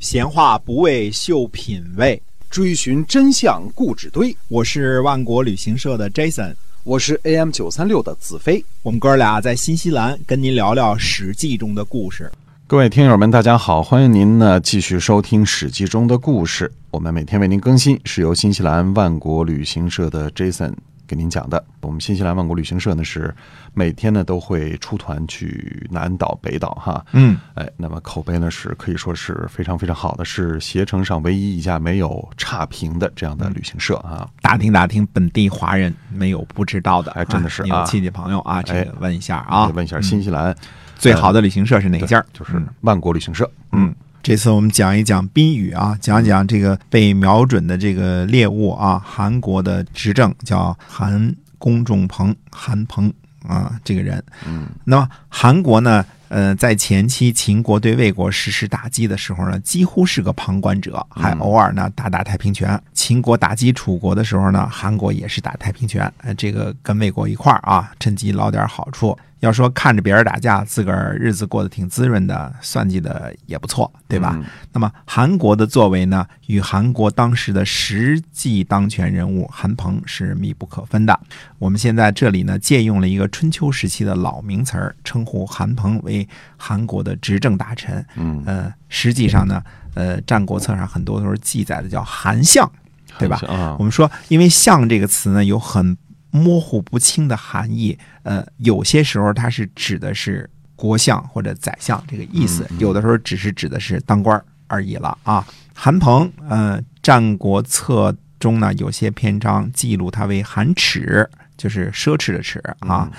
[0.00, 4.34] 闲话不为秀品味，追寻真相故纸堆。
[4.48, 8.64] 我是万国旅行社的 Jason，我是 AM 九三六的子飞。
[8.82, 12.32] 我们哥俩在新西兰跟您聊聊《史记》中的故事。
[12.66, 16.72] 各位听友们，大家好，欢迎您呢继续收听《史记》中的故事。
[16.90, 20.72] 我们每天为您更新，是由新西兰万国旅行社的 Jason
[21.10, 21.62] 给您讲的。
[21.80, 23.34] 我们新西兰万国旅行社呢是
[23.74, 27.04] 每天呢都会出团去南岛、北岛哈。
[27.10, 34.28] 嗯，哎，那么口碑呢是可以说是非常非常好的，是携程上唯一一家没有差评的这样的旅行社啊。
[34.40, 40.54] 打听打听本地华人没有不知道的，哎真的是 啊亲戚朋友啊，这问一下啊，问一下新西兰
[40.94, 42.24] 最好的旅行社是哪家？
[42.32, 43.50] 就是万国旅行社。
[43.72, 43.92] 嗯，
[44.30, 53.12] 这次我们讲一讲宾语啊，讲一讲这个被瞄准的这个猎物啊，韩国的执政叫韩公仲鹏，韩鹏
[53.42, 54.22] 啊，这个人。
[54.46, 62.80] 嗯，那么韩国呢，呃，在前期秦国对魏国实施打击的时候呢，几乎是个旁观者，还偶尔呢打打太平拳。
[62.94, 69.18] 秦国打击楚国的时候呢，韩国也是打太平拳，呃，这个跟魏国一块儿啊，趁机捞点好处。
[69.40, 74.34] 要说看着别人打架，自个儿日子过得挺滋润的，算计的也不错，对吧？
[74.36, 81.18] 嗯那么韩国的作为呢，与韩国当时的实际当权人物韩鹏是密不可分的。
[81.58, 88.04] 我们现在这里呢，借用了一个春秋时期的老名词儿，称呼韩鹏为韩国的执政大臣。
[88.16, 89.62] 嗯，呃，实际上呢，
[89.94, 92.70] 呃，《战国策》上很多都是记载的叫韩相，
[93.18, 93.40] 对吧？
[93.48, 95.96] 啊我，们说，因为“相”这个词呢，有很
[96.30, 97.98] 模糊不清的含义。
[98.22, 105.46] 呃，有些时候它是指的是国相或者宰相这个意思，有的时候只是指的是当官而已了啊。
[105.74, 113.10] 韩鹏，呃，《战国策》中呢有些篇章记录他为韩耻，就是奢侈的侈啊。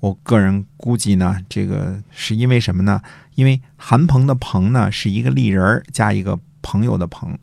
[0.00, 3.00] 我个人估计呢，这个是因为什么呢？
[3.36, 7.36] 因为韩鹏的“鹏”呢是一个立人儿加一个朋友的“朋”，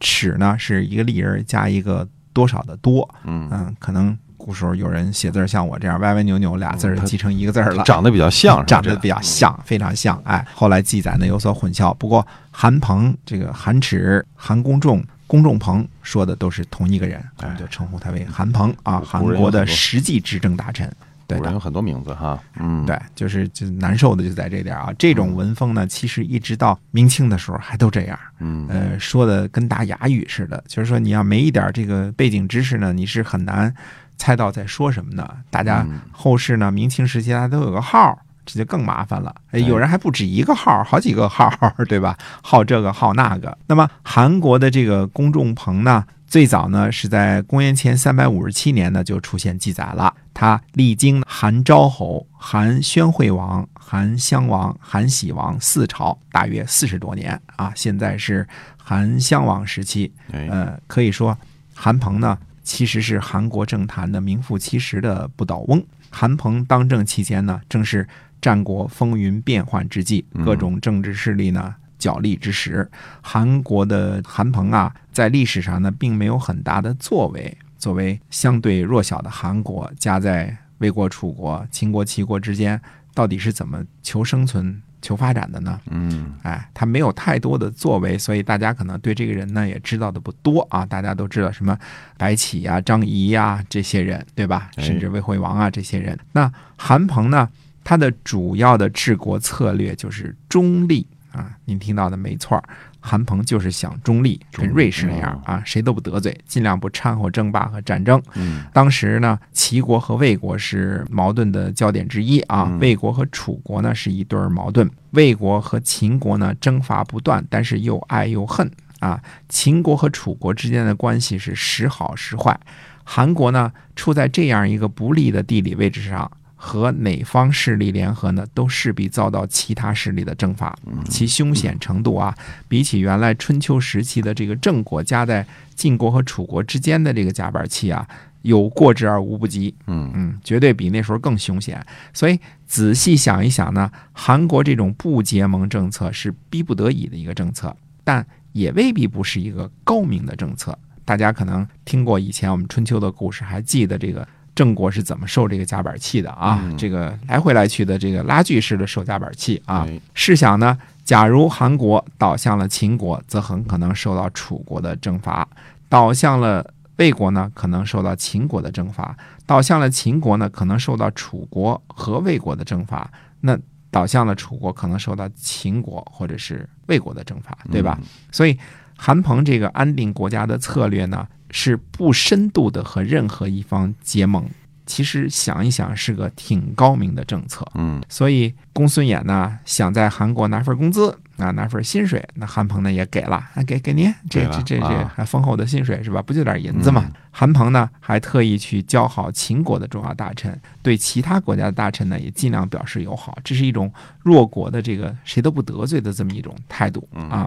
[0.00, 3.08] 尺呢是一个立人儿加一个多少的“多”。
[3.24, 7.84] 嗯，嗯，可能古时候有人写字儿像我这样歪歪扭扭，俩字儿记成一个字儿了。
[7.84, 10.18] 长得比较像，长得比较像，非常像。
[10.24, 11.92] 哎，后来记载呢有所混淆。
[11.94, 20.90] 不过韩鹏、这个韩耻、韩公仲、公仲鹏说的都是同一个人，我们就称呼他为韩鹏啊，韩国的实际执政大臣。
[21.26, 22.42] 对的古人有，很多名字哈。
[22.58, 24.90] 嗯，对，就是就难受的就在这点儿啊。
[24.98, 28.18] 这种文风呢，其实一直到明清的时候还都这样。
[28.38, 33.74] 嗯，呃，说的跟打哑语似的，就是说你要没一点这个背景知识呢，你是很难
[34.18, 35.26] 猜到在说什么呢。
[35.48, 39.34] 大家嗯后世呢，明清时期大家都有个号，这就更麻烦了。
[39.52, 41.50] 有人还不止一个号，好几个号，
[41.88, 42.18] 对吧？
[42.42, 43.56] 号这个号那个。
[43.68, 50.12] 那么韩国的这个公众棚呢，最早呢是在公元前三百五十七年呢就出现记载了。
[50.34, 57.72] 他历经韩昭侯、韩宣惠王、韩襄王、韩喜王四朝，大约四十多年啊。
[57.74, 58.46] 现在是
[58.76, 61.36] 韩襄王时期，哎，呃，可以说
[61.74, 65.82] 韩鹏呢其实是韩国政坛的名副其实的不倒翁。
[66.10, 68.06] 韩鹏当政期间呢，正是
[68.42, 72.86] 战国风云变幻之际，各种政治势力呢角力之时。
[73.22, 77.56] 韩国的韩鹏啊，在历史上呢并没有很大的作为。
[77.78, 82.78] 作为相对弱小的韩国，夹在魏国、楚国、秦国、齐国之间，
[83.14, 85.80] 到底是怎么求生存、求发展的呢？
[85.90, 90.84] 嗯，哎，他没有太多的作为，所以大家可能对这个人呢也知道的不多啊。
[90.84, 91.78] 大家都知道什么
[92.16, 94.70] 白起呀、张仪呀这些人，对吧？
[94.76, 96.18] 哎甚至魏惠王啊这些人。
[96.32, 97.48] 那韩鹏呢，
[97.84, 101.50] 他的主要的治国策略就是中立啊。
[101.64, 102.64] 您听到的没错儿，
[103.00, 108.20] 韩鹏就是想中立，跟瑞士那样啊，谁都不得罪，尽量不掺和争霸和战争。
[108.34, 112.64] 嗯，当时呢，齐国和魏国是矛盾的焦点之一啊。
[112.68, 118.70] 嗯魏国和楚国呢是一对矛盾，魏国和秦国呢征伐不断，但是又爱又恨
[119.00, 119.22] 啊。
[119.48, 122.58] 秦国和楚国之间的关系是时好时坏。
[123.04, 126.30] 韩国呢处在这样一个不利的地理位置上，
[126.60, 130.76] 和哪方势力联合呢，都势必遭到其他势力的征伐，
[131.08, 132.36] 其凶险程度啊，
[132.66, 135.46] 比起原来春秋时期的这个郑国夹在
[135.76, 138.04] 晋国和楚国之间的这个夹板气啊，
[138.42, 139.72] 有过之而无不及。
[139.86, 141.80] 嗯嗯，绝对比那时候更凶险。
[142.12, 150.76] 所以仔细想一想呢，韩国这种不结盟政策是逼不得已的一个政策，但也未必不是一个高明的政策。
[151.04, 154.26] 大家可能听过以前我们春秋的故事，还记得这个
[154.58, 156.58] 郑国是怎么受这个夹板气的啊？
[156.64, 159.86] 嗯这个来回来去的这个拉锯式的受夹板气啊。
[159.88, 165.46] 哎试想呢，假如韩国倒向了秦国，则很可能受到楚国的征伐；
[165.88, 169.14] 倒向了魏国呢，可能受到秦国的征伐；
[169.46, 173.08] 倒向了秦国呢，可能受到楚国和魏国的征伐。
[173.42, 173.56] 那
[173.92, 177.96] 倒向了楚国，可能受到秦国或者是魏国的征伐，对吧？
[178.32, 178.58] 所以
[178.96, 184.48] 韩鹏这个安定国家的策略呢，是不深度的和任何一方结盟。
[184.86, 187.62] 其实想一想，是个挺高明的政策。
[187.74, 196.22] 嗯所以公孙衍呢，想在韩国拿份工资啊，拿份薪水，那韩鹏呢也给了，啊，给给您这这这这丰厚的薪水是吧？
[196.22, 197.04] 不就点银子嘛？
[197.30, 203.92] 韩鹏呢还特意去交好秦国的重要大臣，对其他国家的大臣呢也尽量表示友好，这是一种
[204.22, 207.46] 弱国的这个谁都不得罪的这么一种态度啊。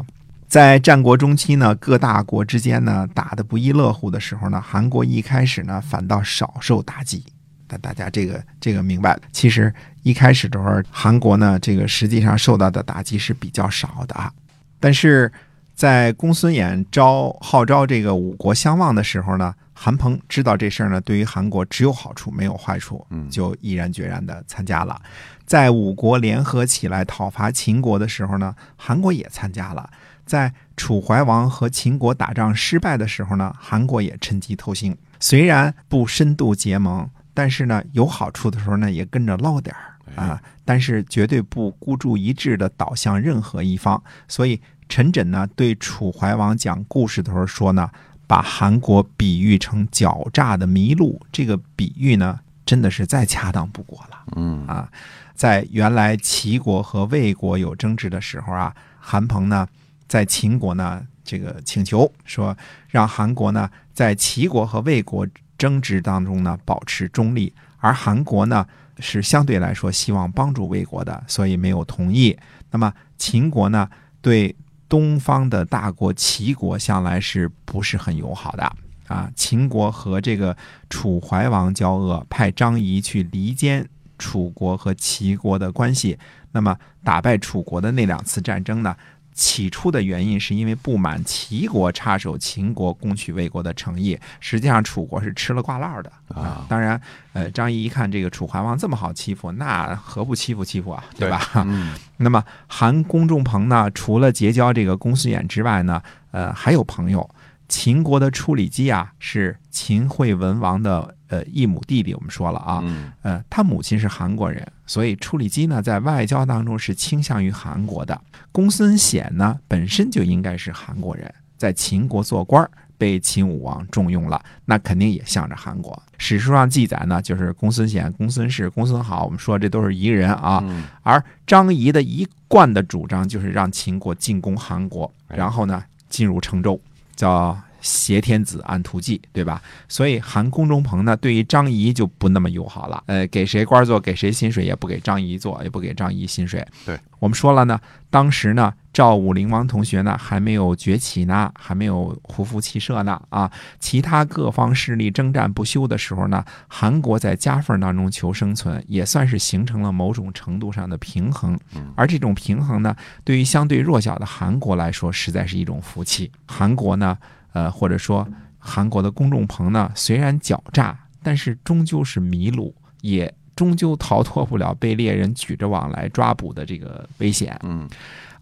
[0.52, 7.24] 在战国中期呢，各大国之间呢打得不亦乐乎的时候呢，韩国一开始呢反倒少受打击。
[7.70, 14.30] 但大家这个这个明白，其实一开始的时候，韩国呢这个实际上受到的打击是比较少的啊。
[14.78, 15.32] 但是
[15.74, 25.02] 在公孙衍招号召这个五国相望的时候呢，韩鹏知道这事儿呢对于韩国只有好处没有坏处，嗯就毅然决然的参加了。
[25.46, 29.90] 在五国联合起来讨伐秦国的时候呢，韩国也参加了。
[30.32, 34.96] 在楚怀王和秦国打仗失败的时候呢，韩国也趁机偷腥。
[35.20, 40.42] 虽然不深度结盟，但是呢，有好处的时候呢，也跟着捞点儿啊。
[40.64, 44.02] 但是绝对不孤注一掷的倒向任何一方。
[44.30, 47.90] 所以陈轸呢，对楚怀王讲故事的时候说呢，
[48.26, 54.24] 把韩国比喻成狡诈的麋鹿，这个比喻呢，真的是再恰当不过了。
[54.38, 54.90] 嗯啊，
[55.36, 59.68] 在原来齐国和魏国有争执的时候啊，韩鹏呢
[60.12, 62.58] 在秦国呢这个请求说，
[62.90, 65.26] 让韩国呢在齐国和魏国
[65.58, 68.68] 争执当中呢保持中立，而韩国呢
[69.00, 72.38] 是相对来说希望帮助魏国的，所以没有同意。
[72.72, 73.90] 那么秦国呢
[74.22, 74.54] 对
[74.90, 78.70] 东方的大国齐国向来是不是很友好的？
[79.08, 80.58] 啊，秦国和这个
[80.90, 83.88] 楚怀王交恶，派张仪去离间
[84.18, 86.20] 楚国和齐国的关系。
[86.52, 88.94] 那么打败楚国的那两次战争呢，
[89.34, 96.66] 起初的原因是因为不满齐国插手秦国攻取魏国的诚意，实际上楚国是吃了挂烂的啊。
[96.68, 97.00] 当然，
[97.34, 101.42] 呃，张仪一看这个楚怀王这么好欺负，那何不欺负欺负啊，对吧？
[101.66, 106.02] 嗯那么韩公仲朋呢，除了结交这个公孙衍之外呢，
[106.32, 107.30] 呃，还有朋友。
[107.68, 118.20] 秦国的处理姬啊，是秦惠文王的呃异母弟弟，我们说了啊，嗯呃，他母亲是韩国人，所以处理机呢在外交当中是倾向于韩国的。
[118.52, 125.98] 公孙显呢本身就应该是韩国人，在秦国做官儿，被秦武王重用了，那肯定也向着韩国。
[126.18, 130.60] 史书上记载呢，就是公孙显、公孙氏、公孙好，我们说这都是一个人啊。
[130.64, 136.78] 嗯而张仪的一贯的主张就是让秦国进攻韩国，哎然后呢进入成州，
[137.16, 139.62] 叫挟天子按图计，对吧？
[139.88, 146.66] 所以韩公仲朋呢对于张仪就不那么友好了，呃，给谁官做，给谁薪水，也不给张仪做，也不给张仪薪水。
[146.86, 147.80] 对我们说了呢，
[148.10, 161.60] 当时呢赵武灵王同学呢还没有崛起呢，还没有胡服骑射呢啊，其他各方势力征战不休的时候呢，韩国在夹缝当中求生存，也算是形成了某种程度上的平衡。
[161.96, 166.32] 而这种平衡呢，对于相对弱小的韩国来说，实在是一种福气。
[166.48, 167.16] 韩国呢，
[167.54, 168.28] 呃，或者说
[168.58, 177.60] 韩国的公众棚呢，虽然狡诈，但是终究是迷路，也终究逃脱不了被猎人举着网来抓捕的这个危险。
[177.64, 177.90] 嗯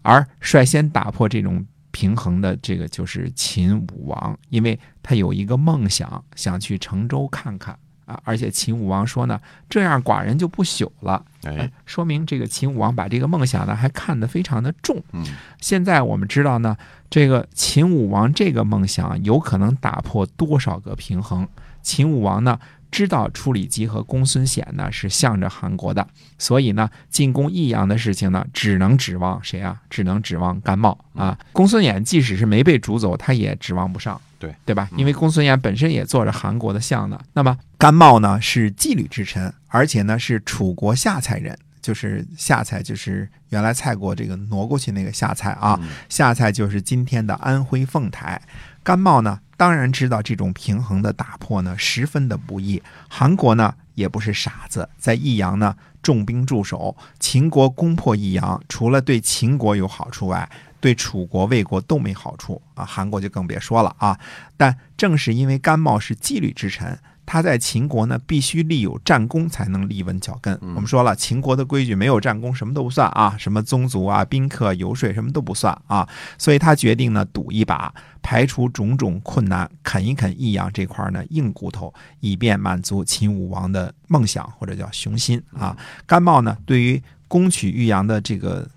[0.02, 7.78] 而率先打破这种平衡的这个就是秦武王，因为他有一个梦想，想去成周看看
[8.10, 8.20] 啊。
[8.24, 11.24] 而且秦武王说呢，这样寡人就不朽了。
[11.44, 15.02] 哎说明这个秦武王把这个梦想呢还看得非常的重。
[15.12, 15.24] 嗯
[15.60, 16.76] 现在我们知道呢，
[17.08, 21.48] 这个秦武王这个梦想有可能打破多少个平衡？
[21.82, 22.58] 秦武王呢
[22.90, 26.06] 知道处理姬和公孙显呢是向着韩国的，
[26.38, 29.80] 所以呢进攻益阳的事情呢只能指望谁啊？
[29.88, 31.38] 只能指望甘茂啊。
[31.52, 34.20] 公孙衍即使是没被逐走，他也指望不上。
[34.38, 34.88] 对对吧？
[34.96, 37.20] 因为公孙衍本身也做着韩国的相呢。
[37.34, 45.78] 那么甘茂呢是纪律之臣，而且呢是楚国下蔡人，就是下蔡，就是原来蔡国这个挪过去那个下蔡啊。
[46.08, 48.40] 下蔡就是今天的安徽凤台。
[48.82, 52.82] 甘茂呢当然知道这种平衡的打破呢十分的不易。
[53.10, 60.50] 韩国呢也不是傻子，在益阳呢重兵驻守，秦国攻破益阳，除了对秦国有好处外，
[60.80, 64.18] 对楚国、魏国都没好处啊，韩国就更别说了啊。
[64.56, 66.98] 但正是因为甘茂是纪律之臣，
[67.30, 70.52] 他在秦国呢必须立有战功才能立稳脚跟。
[70.74, 76.08] 我们说了，秦国的规矩没有战功什么都不算啊，什么宗族啊、宾客、游说什么都不算啊。
[76.36, 85.76] 所以他决定呢赌一把，排除种种困难，啃一啃益阳这块呢硬骨头，以便满足秦武王的梦想或者叫雄心啊。
[86.06, 88.68] 甘茂呢对于攻取益阳的这个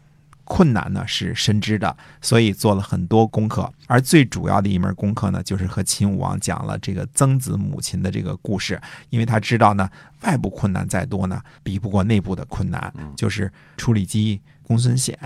[0.46, 3.72] 困难呢是深知的，所以做了很多功课。
[3.88, 9.90] 而最主要的一门功课呢，就是和秦武王讲了这个曾子母亲的这个故事，因为他知道呢，
[10.22, 15.18] 外部困难再多呢，比不过内部的困难，就是处理机、公孙显。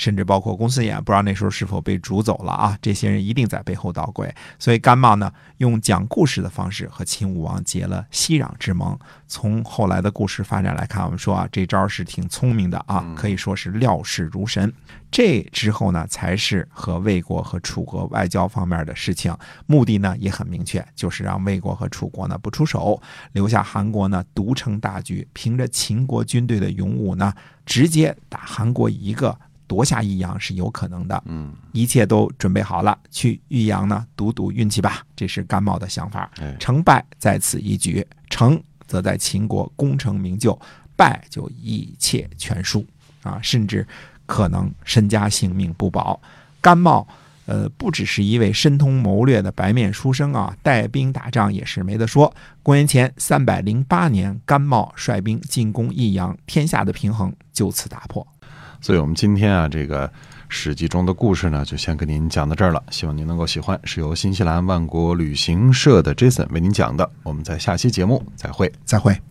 [0.00, 2.78] 甚至包括公孙衍，不知道那时候是否被逐走了啊？
[2.80, 4.34] 这些人一定在背后捣鬼。
[4.58, 8.98] 所以甘茂呢，用讲故事的方式和秦武王结了息壤之盟。
[9.28, 14.72] 从后来的故事发展来看，我们说啊，这招是挺聪明的啊，可以说是料事如神。
[15.10, 22.98] 这之后呢，才是和魏国和楚国外交方面的事情，目的呢也很明确，就是让魏国和楚国呢不出手，
[23.32, 27.34] 留下韩国呢独撑大局，凭着秦国军队的勇武呢，
[27.66, 29.38] 直接打韩国一个。
[29.70, 36.28] 夺下益阳是有可能的，嗯，一切都准备好了，去益阳呢赌赌运气吧，这是甘茂的想法。
[36.58, 40.60] 成败在此一举，成则在秦国功成名就，
[40.96, 42.84] 败就一切全输
[43.22, 43.86] 啊，甚至
[44.26, 46.20] 可能身家性命不保。
[46.60, 47.06] 甘茂，
[47.46, 52.34] 呃，不只是一位深通谋略的白面书生啊，带兵打仗也是没得说。
[52.64, 58.26] 公元前三百零八年，甘茂率兵进攻益阳，天下的平衡就此打破。
[58.80, 60.08] 所以，我们今天啊，这个
[60.48, 62.82] 《史记》中的故事呢，就先跟您讲到这儿了。
[62.90, 67.08] 希望您能够喜欢，是由新西兰万国旅行社的 Jason 为您讲的。
[67.22, 69.29] 我们在下期节目再会，再会。